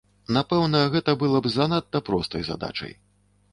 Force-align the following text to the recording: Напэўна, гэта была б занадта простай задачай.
Напэўна, 0.37 0.79
гэта 0.95 1.15
была 1.25 1.43
б 1.47 1.53
занадта 1.57 2.03
простай 2.09 2.49
задачай. 2.51 2.99